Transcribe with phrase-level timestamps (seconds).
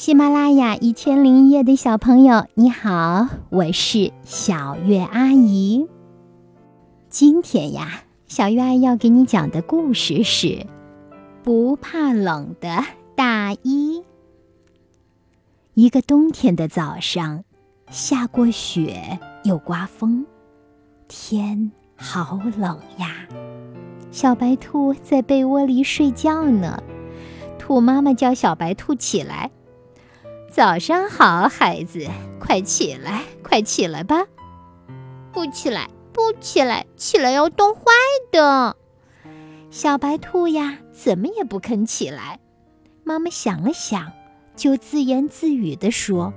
[0.00, 5.88] 喜马拉雅一千零一夜的小朋友，你好，我是小月阿姨。
[7.08, 10.46] 今天呀，小月阿姨要给你讲的故事是
[11.42, 12.84] 《不怕冷的
[13.16, 14.00] 大衣》。
[15.74, 17.42] 一个冬天的早上，
[17.90, 20.24] 下过雪，又刮风，
[21.08, 23.26] 天好冷呀。
[24.12, 26.80] 小白兔在被窝里睡觉呢，
[27.58, 29.50] 兔妈妈叫小白兔起来。
[30.58, 32.04] 早上好，孩子，
[32.40, 34.26] 快起来，快起来吧！
[35.32, 37.82] 不起来，不起来，起来要冻坏
[38.32, 38.76] 的。
[39.70, 42.40] 小白兔呀，怎么也不肯起来。
[43.04, 44.10] 妈妈想了想，
[44.56, 46.34] 就自言自语地说：“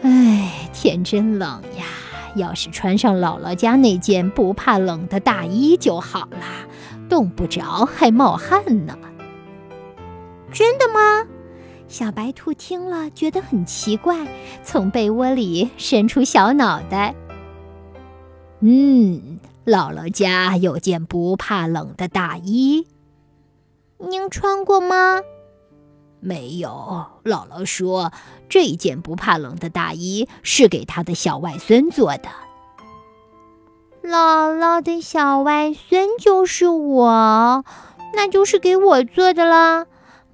[0.00, 1.84] 哎，天真冷呀！
[2.34, 6.66] 要是穿上姥姥家那件不怕冷的大衣就好了，
[7.10, 8.98] 冻不着还冒汗呢。”
[10.50, 11.28] 真的吗？
[11.88, 14.26] 小白兔听了，觉得很奇怪，
[14.64, 17.14] 从被窝里伸出小脑袋。
[18.60, 22.86] 嗯，姥姥家有件不怕冷的大衣，
[23.98, 25.20] 您穿过吗？
[26.18, 27.06] 没有。
[27.24, 28.12] 姥姥说，
[28.48, 32.28] 这件不怕冷的大衣是给她的小外孙做的。
[34.02, 37.64] 姥姥的小外孙就是我，
[38.14, 39.86] 那就是给我做的了。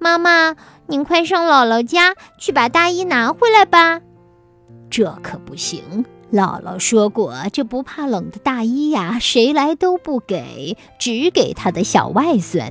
[0.03, 0.57] 妈妈。
[0.87, 4.01] 您快上姥姥家去把大衣拿回来吧。
[4.89, 12.69] 这可不行，姥姥说过，这不怕冷的大衣呀，谁来都不给，只给他的小外孙。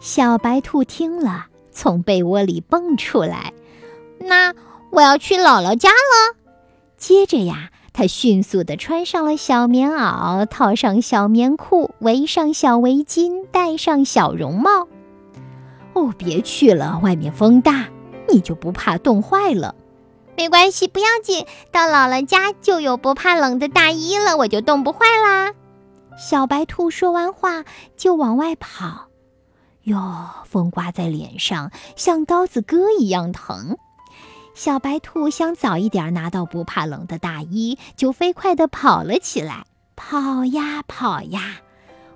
[0.00, 3.52] 小白兔听了，从被窝里蹦出来。
[4.18, 4.54] 那
[4.90, 6.36] 我要去姥姥家了。
[6.96, 14.88] 接着呀，他迅速地穿上了小棉袄，套上小棉裤，围上小围巾，戴上小绒帽。
[16.02, 17.88] 哦，别去了，外面风大，
[18.28, 19.76] 你就不怕冻坏了？
[20.36, 25.54] 没关系，不要紧，到姥姥家就有不怕冷的大衣了，我就冻不坏啦。
[26.18, 27.64] 小白兔说完话
[27.96, 29.06] 就往外跑，
[29.84, 33.76] 哟，风刮在脸上像刀子割一样疼。
[34.54, 39.64] 小白兔想早一点拿到不怕冷的大衣，就飞快地跑了起来，
[39.94, 41.60] 跑呀跑呀，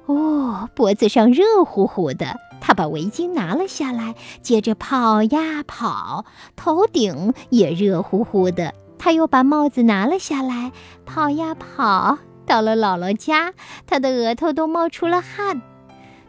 [0.06, 2.38] 哦，脖子上热乎乎的。
[2.60, 6.24] 他把围巾拿了下来，接着跑呀跑，
[6.56, 8.74] 头顶也热乎乎的。
[8.98, 10.72] 他又把帽子拿了下来，
[11.04, 13.52] 跑呀跑，到了姥姥家，
[13.86, 15.62] 他的额头都冒出了汗。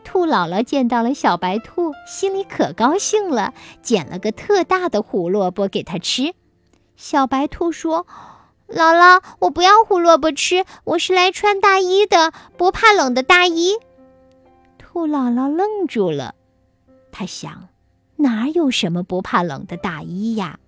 [0.03, 6.33] 兔姥姥见到了小白兔，心里可高兴了，捡了个特大的胡萝卜给他吃。
[6.95, 8.05] 小白兔说
[8.67, 13.77] ：“姥姥，我不要胡萝卜吃，我是来穿大衣的，不怕冷的大衣。”
[14.77, 16.35] 兔姥姥愣住了，
[17.11, 17.69] 他想，
[18.17, 20.59] 哪有什么不怕冷的大衣呀？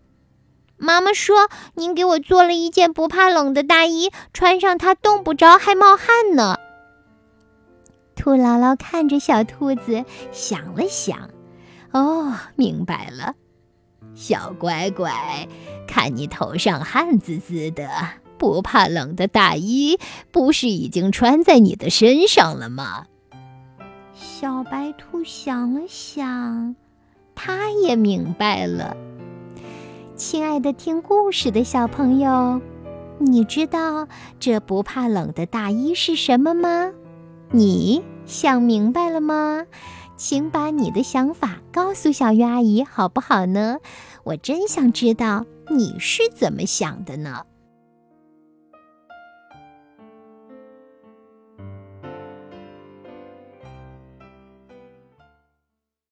[0.77, 6.57] 妈妈说，您给我做了一件不怕冷的大衣，穿上它冻不着，还冒汗呢。
[8.15, 11.31] 兔姥姥看着小兔子，想了想，
[11.91, 13.35] 哦，明白了，
[14.15, 15.47] 小乖乖，
[15.87, 17.89] 看你头上汗滋滋的，
[18.37, 19.97] 不怕冷的大衣
[20.31, 23.05] 不是已经穿在你的身上了吗？
[24.13, 26.75] 小白兔想了想，
[27.35, 28.97] 它也明白了。
[30.15, 32.61] 亲爱的，听故事的小朋友，
[33.19, 34.07] 你知道
[34.39, 36.91] 这不怕冷的大衣是什么吗？
[37.51, 39.65] 你想明白了吗？
[40.19, 43.77] 请把你的想法告诉小鱼阿姨，好不好呢？
[44.25, 47.45] 我真想知道你是怎么想的呢。